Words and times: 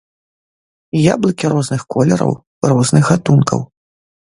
Яблыкі 1.13 1.51
розных 1.55 1.85
колераў, 1.97 2.33
розных 2.73 3.03
гатункаў. 3.13 3.59